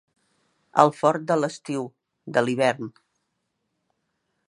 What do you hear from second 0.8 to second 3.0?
El fort de l'estiu, de l'hivern.